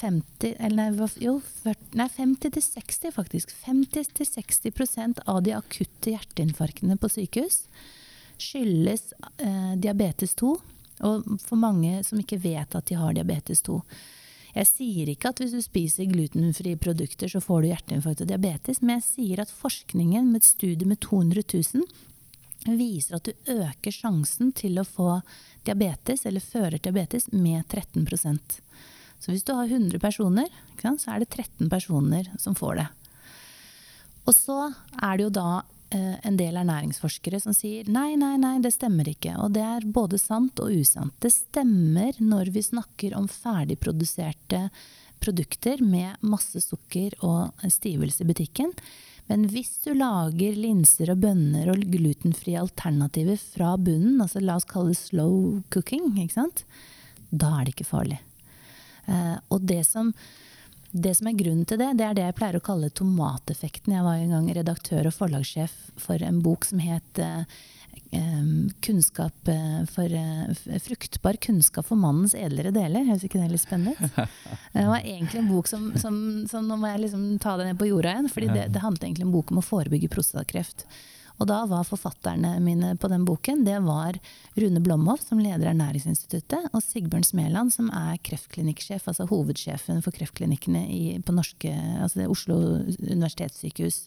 50, 0.01 0.55
eller 0.59 0.97
jo, 1.21 1.37
40, 1.63 1.91
nei 1.99 2.07
50 2.09 2.55
til 2.57 2.65
60 2.65 3.15
faktisk. 3.15 3.55
50 3.67 4.13
til 4.17 4.29
60% 4.35 5.21
av 5.29 5.41
de 5.45 5.53
akutte 5.57 6.13
hjerteinfarktene 6.15 6.97
på 6.97 7.09
sykehus 7.11 7.63
skyldes 8.41 9.11
eh, 9.37 9.73
diabetes 9.77 10.33
2. 10.41 10.55
Og 11.07 11.29
for 11.41 11.57
mange 11.57 12.01
som 12.05 12.19
ikke 12.21 12.41
vet 12.41 12.75
at 12.77 12.89
de 12.89 12.97
har 12.97 13.13
diabetes 13.17 13.61
2. 13.65 13.77
Jeg 14.51 14.67
sier 14.67 15.09
ikke 15.11 15.31
at 15.31 15.39
hvis 15.39 15.53
du 15.55 15.61
spiser 15.63 16.09
glutenfrie 16.11 16.79
produkter, 16.81 17.29
så 17.31 17.39
får 17.43 17.61
du 17.61 17.69
hjerteinfarkt 17.69 18.23
og 18.25 18.31
diabetes, 18.33 18.81
men 18.81 18.97
jeg 18.97 19.07
sier 19.07 19.43
at 19.43 19.53
forskningen 19.53 20.27
med 20.27 20.41
et 20.41 20.49
studie 20.49 20.87
med 20.87 20.99
200 21.05 21.45
000 21.53 22.77
viser 22.77 23.17
at 23.17 23.25
du 23.25 23.53
øker 23.55 23.93
sjansen 23.95 24.51
til 24.53 24.77
å 24.77 24.85
få 24.85 25.21
diabetes, 25.65 26.27
eller 26.29 26.43
fører 26.43 26.77
diabetes, 26.77 27.31
med 27.31 27.63
13 27.69 28.05
så 29.21 29.29
hvis 29.29 29.45
du 29.45 29.53
har 29.53 29.69
100 29.69 30.01
personer, 30.01 30.49
så 30.81 31.13
er 31.13 31.21
det 31.21 31.29
13 31.29 31.69
personer 31.69 32.31
som 32.41 32.57
får 32.57 32.79
det. 32.79 32.87
Og 34.25 34.33
så 34.33 34.57
er 35.01 35.17
det 35.17 35.27
jo 35.27 35.33
da 35.35 35.51
eh, 35.93 36.17
en 36.25 36.39
del 36.39 36.57
ernæringsforskere 36.57 37.41
som 37.41 37.53
sier 37.53 37.89
nei, 37.89 38.15
nei, 38.17 38.33
nei, 38.41 38.55
det 38.63 38.73
stemmer 38.73 39.09
ikke. 39.11 39.35
Og 39.41 39.53
det 39.53 39.61
er 39.65 39.85
både 39.85 40.17
sant 40.21 40.61
og 40.63 40.73
usant. 40.73 41.13
Det 41.21 41.33
stemmer 41.33 42.17
når 42.17 42.49
vi 42.55 42.65
snakker 42.65 43.15
om 43.17 43.29
ferdigproduserte 43.29 44.67
produkter 45.21 45.83
med 45.85 46.17
masse 46.25 46.63
sukker 46.65 47.13
og 47.21 47.65
stivelse 47.69 48.25
i 48.25 48.29
butikken. 48.31 48.73
Men 49.29 49.45
hvis 49.53 49.75
du 49.85 49.93
lager 49.95 50.57
linser 50.57 51.13
og 51.13 51.21
bønner 51.21 51.69
og 51.71 51.85
glutenfrie 51.93 52.57
alternativer 52.59 53.37
fra 53.37 53.75
bunnen, 53.77 54.17
altså 54.19 54.41
la 54.41 54.57
oss 54.57 54.67
kalle 54.67 54.95
det 54.95 54.99
slow 54.99 55.61
cooking, 55.71 56.09
da 57.29 57.53
er 57.59 57.69
det 57.69 57.77
ikke 57.77 57.91
farlig. 57.93 58.17
Eh, 59.07 59.35
og 59.49 59.67
det 59.67 59.83
som, 59.87 60.11
det 60.91 61.15
som 61.17 61.29
er 61.29 61.37
grunnen 61.39 61.67
til 61.67 61.81
det, 61.81 61.91
det 61.99 62.07
er 62.07 62.17
det 62.17 62.25
jeg 62.29 62.37
pleier 62.39 62.59
å 62.59 62.63
kalle 62.65 62.91
tomateffekten. 62.93 63.95
Jeg 63.95 64.07
var 64.07 64.19
en 64.19 64.33
gang 64.35 64.49
redaktør 64.61 65.09
og 65.09 65.15
forlagssjef 65.17 65.75
for 66.01 66.23
en 66.25 66.41
bok 66.45 66.67
som 66.67 66.81
het 66.83 67.21
eh, 67.21 67.45
kunnskap 68.83 69.49
for, 69.91 70.13
fruktbar 70.83 71.37
kunnskap 71.43 71.87
for 71.87 71.99
mannens 71.99 72.35
edlere 72.35 72.73
deler. 72.75 73.05
Høres 73.07 73.23
ikke 73.23 73.39
det 73.39 73.53
litt 73.53 73.63
spennende 73.63 74.27
Det 74.75 74.83
var 74.87 74.99
egentlig 74.99 75.39
en 75.39 75.49
bok 75.51 75.71
som, 75.71 75.89
som, 75.99 76.17
som 76.51 76.67
Nå 76.67 76.75
må 76.79 76.91
jeg 76.91 77.05
liksom 77.05 77.23
ta 77.43 77.55
det 77.59 77.69
ned 77.69 77.79
på 77.79 77.87
jorda 77.87 78.17
igjen. 78.17 78.29
fordi 78.31 78.51
det, 78.51 78.67
det 78.75 78.83
handlet 78.83 79.07
egentlig 79.07 79.27
om 79.27 79.31
en 79.31 79.37
bok 79.37 79.55
om 79.55 79.63
å 79.63 79.65
forebygge 79.65 80.11
prostatakreft. 80.11 80.85
Og 81.39 81.47
da 81.49 81.61
var 81.69 81.87
forfatterne 81.87 82.53
mine 82.63 82.93
på 83.01 83.09
den 83.11 83.23
boken 83.25 83.63
det 83.65 83.79
var 83.85 84.19
Rune 84.59 84.83
Blomhoff, 84.83 85.23
som 85.25 85.41
leder 85.41 85.71
Ernæringsinstituttet, 85.71 86.69
og 86.73 86.83
Sigbjørn 86.85 87.25
Smeland, 87.25 87.73
som 87.73 87.89
er 87.95 88.19
kreftklinikksjef, 88.25 89.07
altså 89.07 89.29
hovedsjefen 89.29 90.03
for 90.05 90.15
kreftklinikkene 90.15 90.85
på 91.25 91.35
norske, 91.35 91.73
altså 92.03 92.29
Oslo 92.29 92.59
universitetssykehus. 92.99 94.05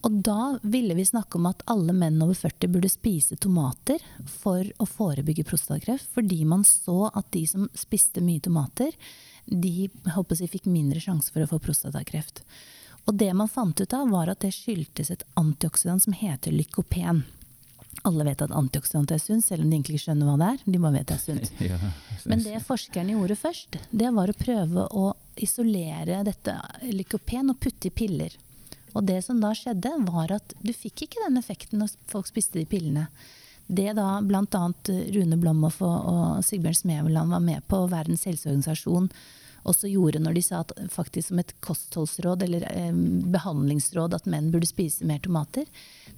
Og 0.00 0.20
da 0.24 0.56
ville 0.64 0.94
vi 0.96 1.04
snakke 1.04 1.36
om 1.36 1.48
at 1.50 1.62
alle 1.68 1.92
menn 1.92 2.20
over 2.24 2.36
40 2.36 2.72
burde 2.72 2.88
spise 2.88 3.36
tomater 3.36 4.00
for 4.40 4.64
å 4.80 4.86
forebygge 4.88 5.44
prostatakreft, 5.48 6.08
fordi 6.14 6.40
man 6.48 6.64
så 6.64 7.10
at 7.10 7.28
de 7.36 7.44
som 7.48 7.68
spiste 7.76 8.24
mye 8.24 8.40
tomater, 8.40 8.96
de 9.44 9.90
håper 10.14 10.40
jeg, 10.40 10.52
fikk 10.54 10.70
mindre 10.72 11.02
sjanse 11.04 11.32
for 11.34 11.44
å 11.44 11.50
få 11.50 11.60
prostatakreft. 11.60 12.40
Og 13.10 13.16
det 13.18 13.32
man 13.34 13.50
fant 13.50 13.80
ut 13.80 13.94
av, 13.96 14.06
var 14.12 14.30
at 14.30 14.44
det 14.44 14.52
skyldtes 14.54 15.08
et 15.10 15.22
antioksidant 15.40 16.04
som 16.04 16.14
heter 16.14 16.54
lykopen. 16.54 17.24
Alle 18.06 18.24
vet 18.24 18.44
at 18.44 18.52
antioksidanter 18.54 19.16
er 19.16 19.22
sunt, 19.22 19.44
selv 19.44 19.64
om 19.64 19.70
de 19.72 19.76
egentlig 19.76 19.98
ikke 19.98 20.04
skjønner 20.04 20.28
hva 20.28 20.36
det 20.38 20.50
er. 20.52 20.60
De 20.64 20.80
bare 20.84 20.94
vet 20.94 21.08
det 21.10 21.16
er 21.16 21.24
sunt. 21.24 21.50
Ja, 21.66 21.78
Men 22.30 22.44
det 22.44 22.60
forskerne 22.68 23.16
gjorde 23.16 23.36
først, 23.40 23.80
det 23.90 24.12
var 24.14 24.30
å 24.30 24.36
prøve 24.38 24.86
å 24.94 25.08
isolere 25.42 26.20
dette 26.28 26.54
lykopen 26.86 27.50
og 27.50 27.58
putte 27.58 27.90
i 27.90 27.94
piller. 27.98 28.38
Og 28.94 29.02
det 29.10 29.18
som 29.26 29.42
da 29.42 29.50
skjedde, 29.58 29.90
var 30.06 30.36
at 30.38 30.54
du 30.62 30.70
fikk 30.70 31.08
ikke 31.08 31.26
den 31.26 31.42
effekten 31.42 31.82
når 31.82 31.98
folk 32.10 32.30
spiste 32.30 32.60
de 32.60 32.66
pillene. 32.70 33.08
Det 33.66 33.90
da 33.98 34.20
bl.a. 34.22 34.62
Rune 35.16 35.42
Blomhoff 35.42 35.82
og, 35.82 35.98
og 36.14 36.46
Sigbjørn 36.46 36.78
Smeveland 36.78 37.34
var 37.34 37.42
med 37.42 37.66
på 37.70 37.84
Verdens 37.90 38.26
helseorganisasjon 38.30 39.10
også 39.68 39.90
gjorde 39.90 40.22
når 40.22 40.36
de 40.36 40.42
sa 40.44 40.62
at 40.64 40.72
faktisk 40.92 41.28
som 41.30 41.40
et 41.42 41.54
kostholdsråd 41.64 42.44
eller 42.46 42.66
eh, 42.70 42.92
behandlingsråd 43.34 44.16
at 44.16 44.28
menn 44.30 44.50
burde 44.54 44.68
spise 44.68 45.06
mer 45.08 45.20
tomater, 45.24 45.68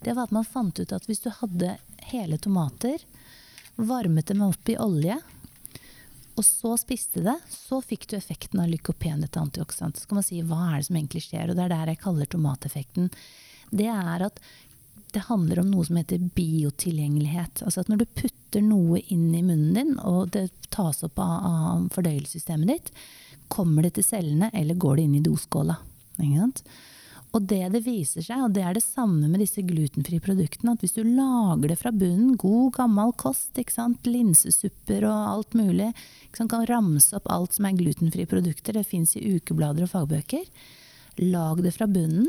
det 0.02 0.14
var 0.14 0.28
at 0.28 0.34
man 0.34 0.46
fant 0.46 0.78
ut 0.78 0.94
at 0.94 1.06
hvis 1.08 1.24
du 1.24 1.30
hadde 1.40 1.76
hele 2.12 2.38
tomater, 2.38 3.02
varmet 3.76 4.28
dem 4.28 4.42
opp 4.44 4.68
i 4.68 4.78
olje, 4.78 5.18
og 6.32 6.44
så 6.46 6.74
spiste 6.80 7.20
det, 7.24 7.36
så 7.52 7.82
fikk 7.84 8.08
du 8.08 8.16
effekten 8.16 8.60
av 8.62 8.70
lykopen, 8.70 9.24
et 9.24 9.36
antioksidant. 9.36 9.98
Så 9.98 10.08
kan 10.08 10.20
man 10.20 10.26
si 10.26 10.40
hva 10.40 10.60
er 10.70 10.78
det 10.78 10.88
som 10.88 10.96
egentlig 10.96 11.24
skjer, 11.26 11.50
og 11.50 11.58
det 11.58 11.66
er 11.66 11.74
der 11.74 11.92
jeg 11.92 12.00
kaller 12.00 12.30
tomateffekten. 12.30 13.10
Det 13.72 13.88
er 13.92 14.24
at 14.28 14.40
det 15.12 15.26
handler 15.26 15.60
om 15.60 15.68
noe 15.68 15.84
som 15.84 15.98
heter 16.00 16.22
biotilgjengelighet. 16.36 17.60
Altså 17.66 17.82
at 17.82 17.90
når 17.92 18.00
du 18.02 18.14
putter 18.22 18.64
noe 18.64 19.02
inn 19.12 19.28
i 19.36 19.42
munnen 19.44 19.76
din, 19.76 19.92
og 20.00 20.32
det 20.32 20.46
tas 20.72 21.02
opp 21.04 21.20
av, 21.20 21.34
av 21.44 21.90
fordøyelsessystemet 21.92 22.72
ditt, 22.72 22.88
Kommer 23.52 23.86
det 23.86 23.96
til 23.98 24.06
cellene, 24.06 24.50
eller 24.56 24.78
går 24.80 24.98
det 24.98 25.04
inn 25.08 25.20
i 25.20 25.24
doskåla? 25.24 25.76
Og 27.32 27.46
det 27.48 27.62
det 27.72 27.80
viser 27.86 28.24
seg, 28.24 28.42
og 28.44 28.52
det 28.52 28.64
er 28.64 28.76
det 28.76 28.84
samme 28.84 29.28
med 29.30 29.40
disse 29.40 29.62
glutenfrie 29.64 30.20
produktene, 30.20 30.74
at 30.74 30.82
hvis 30.84 30.96
du 30.98 31.00
lager 31.06 31.72
det 31.72 31.78
fra 31.80 31.92
bunnen, 31.92 32.34
god 32.40 32.74
gammel 32.76 33.14
kost, 33.16 33.56
linsesupper 34.04 35.06
og 35.08 35.30
alt 35.30 35.56
mulig, 35.56 35.92
kan 36.36 36.50
ramse 36.68 37.16
opp 37.16 37.30
alt 37.32 37.56
som 37.56 37.68
er 37.68 37.78
glutenfrie 37.80 38.28
produkter, 38.28 38.76
det 38.76 38.88
fins 38.88 39.16
i 39.16 39.24
ukeblader 39.36 39.86
og 39.86 39.94
fagbøker, 39.94 40.44
lag 41.24 41.64
det 41.64 41.72
fra 41.76 41.88
bunnen. 41.88 42.28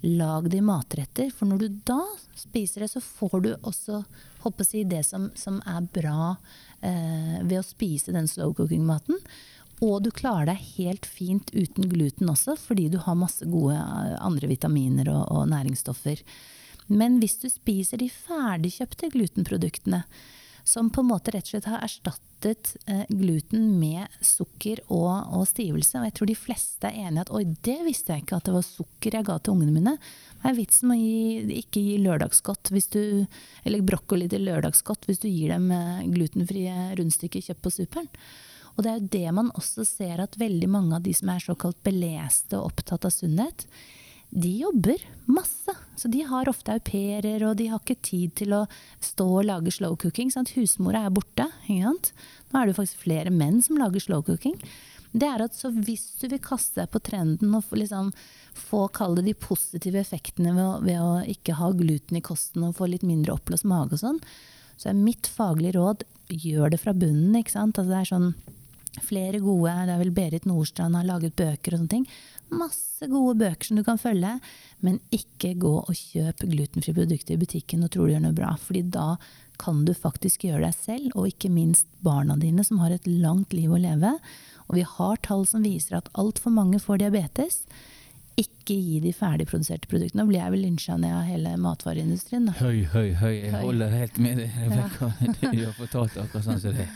Lag 0.00 0.46
det 0.48 0.56
i 0.56 0.64
matretter, 0.64 1.28
for 1.28 1.44
når 1.44 1.58
du 1.60 1.80
da 1.84 2.00
spiser 2.32 2.80
det, 2.80 2.86
så 2.88 3.02
får 3.04 3.42
du 3.44 3.50
også 3.58 3.98
håper 4.40 4.68
jeg, 4.72 4.88
det 4.88 5.02
som, 5.04 5.26
som 5.36 5.58
er 5.68 5.84
bra 5.92 6.36
eh, 6.80 7.42
ved 7.44 7.58
å 7.60 7.66
spise 7.66 8.14
den 8.16 8.28
slow 8.30 8.54
cooking-maten. 8.56 9.20
Og 9.80 10.02
du 10.04 10.10
klarer 10.12 10.50
deg 10.50 10.64
helt 10.76 11.06
fint 11.08 11.52
uten 11.54 11.88
gluten 11.88 12.28
også, 12.28 12.56
fordi 12.60 12.88
du 12.92 12.98
har 13.00 13.16
masse 13.18 13.46
gode 13.48 13.78
eh, 13.78 14.16
andre 14.20 14.50
vitaminer 14.50 15.08
og, 15.12 15.22
og 15.32 15.48
næringsstoffer. 15.52 16.20
Men 16.90 17.20
hvis 17.22 17.38
du 17.40 17.48
spiser 17.48 18.00
de 18.00 18.10
ferdigkjøpte 18.12 19.12
glutenproduktene, 19.14 20.02
som 20.64 20.90
på 20.90 21.00
en 21.00 21.10
måte 21.10 21.32
rett 21.34 21.46
og 21.48 21.54
slett 21.54 21.68
har 21.70 21.84
erstattet 21.84 22.74
eh, 22.90 23.06
gluten 23.08 23.72
med 23.80 24.20
sukker 24.24 24.82
og, 24.88 25.32
og, 25.32 25.46
stivelse. 25.48 25.98
Og 25.98 26.06
jeg 26.08 26.16
tror 26.18 26.30
de 26.30 26.36
fleste 26.38 26.90
er 26.90 27.06
enige 27.06 27.24
at 27.24 27.32
oi, 27.34 27.44
det 27.64 27.78
visste 27.86 28.14
jeg 28.14 28.24
ikke 28.24 28.38
at 28.38 28.50
det 28.50 28.56
var 28.58 28.66
sukker 28.66 29.16
jeg 29.16 29.26
ga 29.26 29.38
til 29.38 29.56
ungene 29.56 29.74
mine. 29.74 29.96
Hva 30.42 30.52
er 30.52 30.58
vitsen 30.58 30.90
med 30.90 31.00
å 31.00 31.08
gi, 31.08 31.56
ikke 31.62 31.84
gi 31.86 31.96
lørdagsgodt 32.04 32.72
du, 32.94 33.02
eller 33.64 33.88
brokkoli 33.88 34.28
til 34.30 34.46
lørdagsgodt 34.46 35.08
hvis 35.08 35.24
du 35.24 35.30
gir 35.30 35.54
dem 35.54 35.70
eh, 35.74 36.06
glutenfrie 36.12 36.76
rundstykker 37.00 37.48
kjøpt 37.48 37.64
på 37.66 37.74
superen? 37.80 38.12
Og 38.76 38.84
det 38.84 38.90
er 38.90 39.00
jo 39.00 39.12
det 39.14 39.32
man 39.36 39.50
også 39.58 39.86
ser 39.88 40.22
at 40.22 40.38
veldig 40.40 40.68
mange 40.70 40.98
av 40.98 41.06
de 41.06 41.14
som 41.16 41.32
er 41.32 41.42
såkalt 41.44 41.80
beleste 41.86 42.58
og 42.58 42.72
opptatt 42.72 43.08
av 43.08 43.14
sunnhet, 43.14 43.66
de 44.30 44.50
jobber 44.60 45.02
masse. 45.26 45.74
Så 45.96 46.08
de 46.08 46.22
har 46.22 46.48
ofte 46.48 46.72
au 46.72 46.82
pairer, 46.86 47.42
og 47.48 47.56
de 47.58 47.66
har 47.72 47.82
ikke 47.82 47.98
tid 48.06 48.36
til 48.38 48.54
å 48.54 48.60
stå 49.02 49.26
og 49.26 49.48
lage 49.48 49.74
slow 49.74 49.96
cooking. 49.98 50.30
Sant? 50.30 50.52
Husmora 50.54 51.02
er 51.06 51.14
borte. 51.14 51.48
Nå 51.66 51.90
er 52.60 52.70
det 52.70 52.76
faktisk 52.78 53.02
flere 53.02 53.34
menn 53.34 53.58
som 53.62 53.80
lager 53.80 54.02
slow 54.02 54.22
cooking. 54.26 54.54
Det 55.10 55.26
er 55.26 55.42
at 55.42 55.56
så 55.58 55.72
Hvis 55.74 56.20
du 56.20 56.28
vil 56.30 56.42
kaste 56.42 56.84
deg 56.84 56.92
på 56.92 57.02
trenden 57.02 57.54
og 57.58 57.74
liksom 57.74 58.12
få 58.54 58.84
kalle 58.94 59.24
de 59.26 59.34
positive 59.34 59.98
effektene 59.98 60.54
ved 60.54 60.62
å, 60.62 60.78
ved 60.84 61.00
å, 61.02 61.10
ikke 61.26 61.58
ha 61.58 61.72
gluten 61.74 62.18
i 62.18 62.22
kosten 62.22 62.68
og 62.68 62.76
få 62.78 62.86
litt 62.90 63.06
mindre 63.06 63.34
oppblåst 63.34 63.66
mage 63.66 63.98
og 63.98 64.02
sånn, 64.04 64.22
så 64.78 64.90
er 64.90 64.98
mitt 64.98 65.26
faglige 65.26 65.74
råd 65.78 66.06
gjør 66.30 66.70
det 66.70 66.80
fra 66.82 66.94
bunnen. 66.94 67.34
ikke 67.34 67.56
sant? 67.56 67.78
Altså 67.78 67.90
det 67.90 67.98
er 67.98 68.10
sånn 68.12 68.30
Flere 69.04 69.40
gode, 69.42 69.72
det 69.86 69.94
er 69.94 70.02
vel 70.02 70.14
Berit 70.14 70.48
Nordstrand 70.48 70.98
har 70.98 71.08
laget 71.08 71.36
bøker 71.38 71.74
og 71.74 71.82
sånne 71.82 71.94
ting. 71.94 72.08
Masse 72.50 73.06
gode 73.10 73.36
bøker 73.40 73.68
som 73.68 73.78
du 73.78 73.84
kan 73.86 74.00
følge, 74.00 74.32
men 74.84 74.98
ikke 75.14 75.54
gå 75.60 75.76
og 75.80 75.94
kjøp 75.94 76.42
glutenfrie 76.50 76.96
produkter 76.96 77.36
i 77.36 77.40
butikken 77.40 77.86
og 77.86 77.92
tro 77.94 78.08
du 78.08 78.14
gjør 78.14 78.26
noe 78.26 78.36
bra. 78.36 78.56
fordi 78.58 78.82
da 78.90 79.14
kan 79.60 79.84
du 79.84 79.92
faktisk 79.94 80.46
gjøre 80.48 80.64
deg 80.64 80.76
selv, 80.76 81.12
og 81.14 81.28
ikke 81.28 81.52
minst 81.52 81.88
barna 82.04 82.36
dine, 82.40 82.64
som 82.64 82.80
har 82.80 82.94
et 82.94 83.06
langt 83.06 83.52
liv 83.52 83.70
å 83.72 83.80
leve. 83.80 84.14
Og 84.68 84.78
vi 84.78 84.84
har 84.86 85.20
tall 85.26 85.44
som 85.48 85.64
viser 85.66 85.98
at 85.98 86.08
altfor 86.18 86.54
mange 86.54 86.80
får 86.80 87.02
diabetes. 87.02 87.64
Ikke 88.40 88.76
gi 88.78 89.00
de 89.04 89.12
ferdigproduserte 89.12 89.90
produktene. 89.90 90.22
Nå 90.22 90.30
blir 90.30 90.40
jeg 90.40 90.54
vel 90.54 90.64
lynsja 90.64 90.96
ned 90.96 91.12
av 91.12 91.26
hele 91.28 91.56
matvareindustrien. 91.60 92.48
Da. 92.48 92.56
Høy, 92.62 92.86
høy, 92.88 93.10
høy. 93.20 93.34
Jeg 93.36 93.56
holder 93.58 93.96
helt 93.98 94.20
med 94.22 94.40
deg, 94.40 94.60
Rebekka. 94.64 95.12
Ja. 95.20 95.34
Du 95.58 95.64
har 95.66 95.74
fortalt 95.76 96.20
akkurat 96.22 96.46
sånn 96.46 96.62
som 96.62 96.78
det 96.78 96.86
er. 96.86 96.94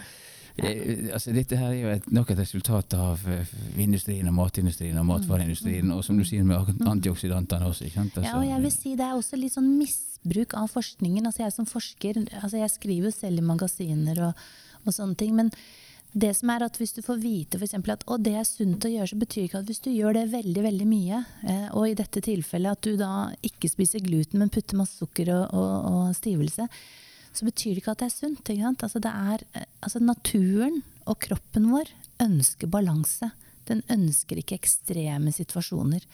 Eh, 0.57 1.09
altså, 1.13 1.33
dette 1.35 1.59
her 1.59 1.73
er 1.73 1.81
jo 1.81 1.93
et, 1.97 2.05
nok 2.15 2.29
et 2.31 2.39
resultat 2.39 2.95
av 2.95 3.23
uh, 3.27 3.55
industrien 3.83 4.29
og 4.31 4.37
matindustrien 4.37 4.99
og 5.01 5.09
matvareindustrien, 5.09 5.91
og 5.91 6.05
som 6.07 6.19
du 6.19 6.23
sier 6.27 6.47
med 6.47 6.71
antioksidantene 6.87 7.67
også. 7.67 7.89
Altså, 7.91 8.23
ja, 8.23 8.37
og 8.39 8.47
jeg 8.47 8.63
vil 8.63 8.75
si 8.75 8.95
Det 8.95 9.09
er 9.09 9.17
også 9.17 9.41
litt 9.41 9.57
sånn 9.57 9.73
misbruk 9.81 10.55
av 10.61 10.71
forskningen. 10.71 11.27
altså 11.27 11.43
Jeg 11.43 11.57
som 11.57 11.67
forsker, 11.67 12.23
altså 12.41 12.63
jeg 12.63 12.71
skriver 12.71 13.11
jo 13.11 13.17
selv 13.17 13.43
i 13.43 13.49
magasiner 13.49 14.23
og, 14.29 14.45
og 14.85 14.95
sånne 14.95 15.19
ting. 15.19 15.35
men 15.35 15.51
det 16.15 16.31
som 16.39 16.51
er 16.55 16.63
at 16.63 16.77
Hvis 16.79 16.95
du 16.95 17.03
får 17.03 17.19
vite 17.19 17.59
for 17.59 17.91
at 17.91 18.05
å, 18.07 18.17
det 18.23 18.37
er 18.39 18.47
sunt 18.47 18.85
å 18.87 18.91
gjøre, 18.91 19.11
så 19.11 19.19
betyr 19.19 19.49
ikke 19.49 19.63
at 19.65 19.67
hvis 19.67 19.83
du 19.83 19.91
gjør 19.91 20.15
det 20.15 20.29
veldig 20.31 20.63
veldig 20.63 20.87
mye, 20.87 21.25
eh, 21.43 21.65
og 21.75 21.89
i 21.89 21.97
dette 21.99 22.23
tilfellet 22.23 22.79
at 22.79 22.87
du 22.87 22.95
da 23.01 23.33
ikke 23.43 23.73
spiser 23.73 24.05
gluten, 24.05 24.39
men 24.39 24.53
putter 24.55 24.79
masse 24.79 24.95
sukker 25.01 25.33
og, 25.35 25.49
og, 25.51 25.73
og 25.91 26.15
stivelse, 26.15 26.69
så 27.35 27.47
betyr 27.49 27.75
det 27.75 27.83
ikke 27.83 27.95
at 27.95 28.03
det 28.03 28.11
er 28.11 28.15
sunt. 28.15 28.83
Altså 28.87 29.01
det 29.03 29.11
er, 29.11 29.47
eh, 29.55 29.67
altså 29.83 30.03
naturen 30.03 30.83
og 31.11 31.19
kroppen 31.25 31.71
vår 31.73 31.91
ønsker 32.23 32.71
balanse. 32.71 33.33
Den 33.69 33.83
ønsker 33.91 34.39
ikke 34.39 34.59
ekstreme 34.61 35.33
situasjoner. 35.33 36.05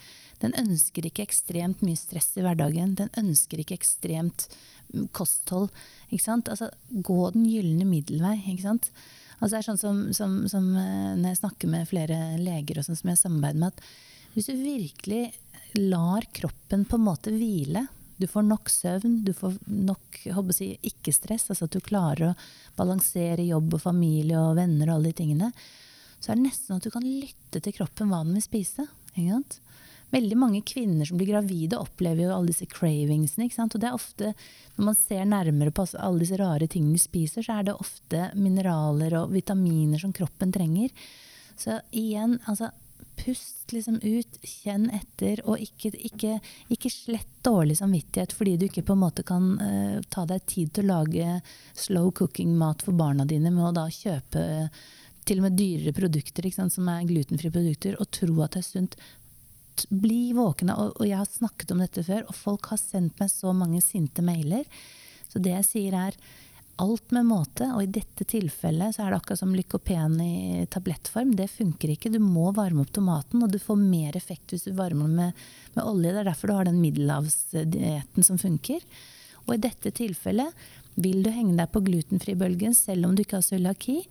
Den 0.41 0.55
ønsker 0.57 1.05
ikke 1.05 1.25
ekstremt 1.27 1.83
mye 1.85 1.99
stress 1.99 2.31
i 2.39 2.45
hverdagen. 2.45 2.95
Den 2.97 3.11
ønsker 3.19 3.61
ikke 3.61 3.77
ekstremt 3.77 4.47
mm, 4.93 5.09
kosthold. 5.15 5.69
Altså, 6.11 6.71
gå 6.89 7.19
den 7.35 7.45
gylne 7.49 7.85
middelvei. 7.87 8.37
Altså, 8.55 9.51
det 9.51 9.59
er 9.59 9.67
sånn 9.67 9.81
som, 9.81 10.01
som, 10.15 10.39
som, 10.51 10.71
eh, 10.79 11.13
når 11.19 11.33
jeg 11.33 11.41
snakker 11.43 11.71
med 11.71 11.89
flere 11.91 12.19
leger 12.41 12.79
og 12.79 12.87
sånn 12.87 12.99
som 12.99 13.13
jeg 13.13 13.21
samarbeider 13.21 13.61
med, 13.61 13.75
at 13.75 14.35
hvis 14.35 14.47
du 14.47 14.55
virkelig 14.55 15.23
lar 15.77 16.25
kroppen 16.35 16.85
på 16.87 16.97
en 16.97 17.05
måte 17.05 17.33
hvile 17.35 17.85
du 18.21 18.27
får 18.29 18.45
nok 18.47 18.69
søvn, 18.71 19.21
du 19.25 19.33
får 19.35 19.57
nok 19.65 20.21
si, 20.55 20.71
ikke-stress, 20.91 21.49
altså 21.49 21.67
at 21.67 21.75
du 21.75 21.81
klarer 21.83 22.31
å 22.31 22.35
balansere 22.77 23.47
jobb 23.47 23.75
og 23.77 23.83
familie 23.83 24.39
og 24.39 24.55
venner 24.59 24.89
og 24.89 24.99
alle 24.99 25.11
de 25.11 25.19
tingene. 25.23 25.51
Så 26.21 26.31
er 26.31 26.37
det 26.37 26.45
nesten 26.45 26.69
sånn 26.69 26.81
at 26.81 26.87
du 26.87 26.93
kan 26.93 27.07
lytte 27.07 27.61
til 27.63 27.75
kroppen 27.75 28.11
hva 28.13 28.21
den 28.23 28.37
vil 28.37 28.45
spise. 28.45 28.85
Veldig 30.11 30.35
mange 30.35 30.59
kvinner 30.67 31.07
som 31.07 31.17
blir 31.17 31.31
gravide, 31.31 31.79
opplever 31.79 32.25
jo 32.25 32.33
alle 32.35 32.51
disse 32.51 32.67
cravingsene. 32.67 33.47
Og 33.63 33.79
det 33.79 33.87
er 33.87 33.95
ofte, 33.95 34.33
når 34.75 34.87
man 34.89 34.97
ser 34.99 35.25
nærmere 35.25 35.71
på 35.73 35.87
alle 35.95 36.21
disse 36.21 36.39
rare 36.39 36.67
tingene 36.67 36.99
de 36.99 37.03
spiser, 37.03 37.45
så 37.47 37.57
er 37.57 37.69
det 37.69 37.77
ofte 37.79 38.27
mineraler 38.35 39.15
og 39.21 39.31
vitaminer 39.31 40.01
som 40.03 40.13
kroppen 40.15 40.51
trenger. 40.53 40.91
Så 41.55 41.79
igjen, 41.95 42.39
altså 42.45 42.73
pust 43.21 43.73
liksom 43.73 43.99
ut, 44.03 44.39
kjenn 44.43 44.89
etter, 44.93 45.41
og 45.45 45.61
ikke, 45.61 45.93
ikke, 46.09 46.37
ikke, 46.73 46.91
slett 46.91 47.29
dårlig 47.45 47.77
samvittighet 47.79 48.33
fordi 48.35 48.55
du 48.57 48.65
ikke 48.67 48.85
på 48.87 48.95
en 48.97 49.03
måte 49.03 49.25
kan 49.27 49.53
uh, 49.61 50.01
ta 50.13 50.25
deg 50.29 50.43
tid 50.49 50.73
til 50.75 50.89
å 50.89 50.99
lage 50.99 51.37
slow 51.77 52.11
cooking-mat 52.17 52.83
for 52.85 52.97
barna 52.97 53.25
dine 53.29 53.53
med 53.53 53.69
å 53.69 53.75
da 53.75 53.87
kjøpe 53.93 54.43
uh, 54.65 54.83
til 55.27 55.41
og 55.41 55.47
med 55.47 55.57
dyrere 55.57 55.93
produkter 55.95 56.47
sant, 56.53 56.73
som 56.73 56.89
er 56.89 57.07
glutenfrie 57.09 57.53
produkter, 57.53 57.97
og 58.01 58.09
tro 58.13 58.41
at 58.43 58.55
det 58.55 58.63
er 58.63 58.67
sunt. 58.67 58.97
Bli 59.89 60.31
våkne. 60.37 60.75
Og, 60.75 60.95
og, 60.97 61.05
jeg 61.07 61.19
har 61.19 61.29
snakket 61.29 61.73
om 61.73 61.83
dette 61.83 62.03
før, 62.05 62.25
og 62.27 62.37
folk 62.37 62.71
har 62.73 62.81
sendt 62.81 63.21
meg 63.21 63.31
så 63.31 63.53
mange 63.55 63.81
sinte 63.85 64.25
mailer. 64.25 64.65
Så 65.31 65.39
det 65.39 65.53
jeg 65.53 65.67
sier 65.67 65.97
er 65.97 66.17
alt 66.81 67.13
med 67.13 67.27
måte, 67.29 67.67
og 67.75 67.83
i 67.83 67.91
dette 67.93 68.25
tilfellet 68.27 68.95
så 68.95 69.05
er 69.05 69.11
det 69.11 69.19
akkurat 69.21 69.41
som 69.41 69.53
lykopen 69.55 70.17
i 70.23 70.65
tablettform. 70.71 71.35
Det 71.37 71.47
funker 71.51 71.93
ikke. 71.93 72.11
Du 72.13 72.19
må 72.23 72.49
varme 72.57 72.83
opp 72.83 72.91
tomaten, 72.95 73.43
og 73.43 73.53
du 73.53 73.59
får 73.61 73.79
mer 73.79 74.17
effekt 74.17 74.53
hvis 74.53 74.65
du 74.67 74.73
varmer 74.77 75.07
den 75.07 75.17
med, 75.19 75.41
med 75.77 75.87
olje. 75.87 76.11
Det 76.11 76.23
er 76.23 76.29
derfor 76.31 76.51
du 76.51 76.57
har 76.57 76.69
den 76.69 76.81
middelhavsdietten 76.81 78.27
som 78.27 78.41
funker. 78.41 78.83
Og 79.47 79.55
i 79.55 79.61
dette 79.61 79.93
tilfellet, 79.95 80.57
vil 81.01 81.21
du 81.23 81.31
henge 81.31 81.55
deg 81.55 81.71
på 81.71 81.83
glutenfri-bølgen 81.85 82.75
selv 82.75 83.07
om 83.07 83.15
du 83.15 83.23
ikke 83.23 83.39
har 83.39 83.47
cøliaki, 83.47 84.01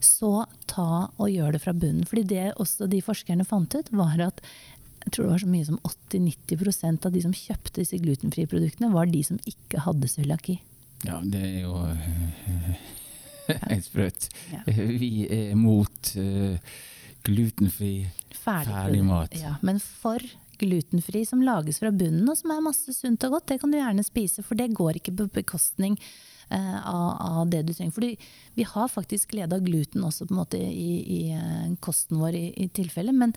så 0.00 0.46
ta 0.70 1.10
og 1.20 1.28
gjør 1.28 1.56
det 1.56 1.62
fra 1.66 1.74
bunnen. 1.76 2.06
Fordi 2.08 2.24
det 2.30 2.46
også 2.56 2.88
de 2.90 3.02
forskerne 3.04 3.46
fant 3.48 3.74
ut, 3.76 3.92
var 3.92 4.22
at 4.30 4.40
jeg 5.00 5.14
tror 5.14 5.26
det 5.26 5.32
var 5.32 5.42
så 5.42 5.50
mye 5.50 5.66
som 5.68 5.78
80-90% 5.88 7.06
av 7.08 7.14
de 7.14 7.22
som 7.24 7.36
kjøpte 7.36 7.80
disse 7.80 8.00
glutenfrie 8.00 8.48
produktene, 8.50 8.92
var 8.92 9.08
de 9.08 9.22
som 9.24 9.38
ikke 9.48 9.84
hadde 9.86 10.10
cøliaki. 10.12 10.58
Ja, 11.06 11.20
det 11.24 11.40
er 11.40 11.58
jo 11.64 11.74
helt 13.70 13.86
sprøtt. 13.86 14.28
Ja. 14.52 14.62
Vi 14.66 15.26
er 15.26 15.56
mot 15.58 16.14
uh, 16.20 16.56
glutenfri 17.26 17.94
ferdig 18.40 19.02
mat. 19.06 19.34
Ja, 19.38 19.56
men 19.66 19.80
for 19.80 20.22
glutenfri 20.60 21.24
som 21.24 21.42
lages 21.44 21.80
fra 21.80 21.92
bunnen, 21.92 22.28
og 22.28 22.36
som 22.36 22.52
er 22.52 22.64
masse 22.64 22.92
sunt 22.92 23.24
og 23.24 23.38
godt, 23.38 23.48
det 23.52 23.60
kan 23.62 23.72
du 23.72 23.78
gjerne 23.78 24.04
spise, 24.04 24.44
for 24.44 24.60
det 24.60 24.72
går 24.76 25.00
ikke 25.00 25.14
på 25.16 25.28
bekostning 25.40 25.96
uh, 26.52 26.78
av, 26.84 27.08
av, 27.16 27.42
det 27.52 27.64
du 27.68 27.74
trenger. 27.74 27.96
Fordi 27.96 28.12
vi 28.58 28.68
har 28.68 28.92
faktisk 28.92 29.32
glede 29.32 29.56
av 29.56 29.64
gluten 29.64 30.04
også 30.06 30.28
på 30.28 30.36
en 30.36 30.42
måte 30.42 30.60
i, 30.60 30.92
i 31.00 31.20
uh, 31.32 31.70
kosten 31.84 32.20
vår 32.20 32.36
i, 32.36 32.46
i 32.64 32.68
tilfelle, 32.76 33.16
men 33.16 33.34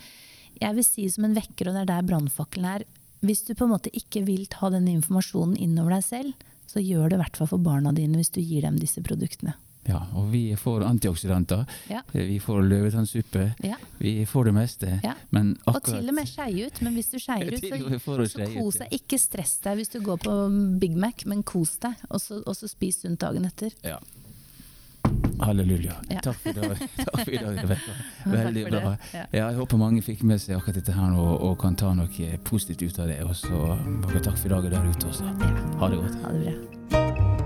jeg 0.62 0.78
vil 0.78 0.86
si 0.86 1.08
som 1.10 1.26
en 1.26 1.36
vekker, 1.36 1.70
og 1.70 1.78
det 1.78 1.86
er 1.86 1.94
der 1.96 2.08
brannfakkelen 2.12 2.68
er. 2.76 2.88
Hvis 3.24 3.46
du 3.48 3.54
på 3.56 3.66
en 3.66 3.74
måte 3.74 3.92
ikke 3.96 4.26
vil 4.28 4.44
ta 4.52 4.70
den 4.70 4.90
informasjonen 4.92 5.56
innover 5.64 5.96
deg 5.96 6.06
selv, 6.06 6.50
så 6.74 6.82
gjør 6.82 7.12
det 7.12 7.20
i 7.20 7.24
hvert 7.24 7.38
fall 7.38 7.52
for 7.52 7.62
barna 7.62 7.94
dine 7.96 8.18
hvis 8.20 8.34
du 8.34 8.42
gir 8.42 8.66
dem 8.66 8.80
disse 8.82 9.04
produktene. 9.06 9.54
Ja, 9.84 10.00
og 10.16 10.30
vi 10.32 10.54
får 10.56 10.86
antioksidanter. 10.88 11.66
Ja. 11.92 12.02
Vi 12.12 12.38
får 12.40 12.62
løvetannsuppe. 12.70 13.50
Ja. 13.68 13.76
Vi 14.00 14.14
får 14.26 14.48
det 14.48 14.54
meste. 14.56 14.92
Ja. 15.04 15.14
Men 15.36 15.58
akkurat 15.66 15.90
Og 15.90 15.90
til 15.90 16.12
og 16.14 16.16
med 16.16 16.30
skeie 16.32 16.68
ut. 16.68 16.82
Men 16.86 16.96
hvis 16.96 17.12
du 17.12 17.18
skeier 17.20 17.52
ut, 17.52 17.68
så, 18.06 18.16
så 18.32 18.48
kos 18.54 18.80
deg. 18.80 18.96
Ikke 18.96 19.20
stress 19.20 19.58
deg 19.66 19.82
hvis 19.82 19.92
du 19.92 20.00
går 20.06 20.22
på 20.24 20.38
Big 20.80 20.96
Mac, 20.96 21.26
men 21.28 21.44
kos 21.44 21.76
deg. 21.84 22.00
Og 22.10 22.24
så, 22.24 22.40
og 22.46 22.56
så 22.56 22.72
spis 22.72 23.02
sunt 23.04 23.20
dagen 23.26 23.50
etter. 23.50 23.76
Ja. 23.84 24.00
Halleluja. 25.42 25.96
Ja. 26.10 26.22
Takk 26.24 26.38
for 26.44 26.50
i 27.34 27.38
dag, 27.38 27.64
Veldig 28.26 28.66
bra. 28.70 28.96
Ja. 29.14 29.26
Jeg 29.34 29.56
håper 29.60 29.82
mange 29.82 30.04
fikk 30.06 30.24
med 30.28 30.42
seg 30.44 30.58
akkurat 30.58 30.82
dette 30.82 30.96
her 30.96 31.14
nå, 31.14 31.24
og 31.50 31.58
kan 31.62 31.78
ta 31.80 31.94
noe 31.98 32.34
positivt 32.46 32.86
ut 32.86 33.00
av 33.00 33.10
det. 33.12 33.22
Og 33.26 33.36
så 33.36 33.78
takk 34.20 34.38
for 34.38 34.52
i 34.52 34.54
dag 34.56 34.70
der 34.76 34.92
ute 34.92 35.10
også. 35.10 35.34
Ha 35.82 35.90
det 35.90 36.04
godt. 36.04 36.22
Ha 36.26 36.36
det 36.38 36.46
bra. 36.46 37.43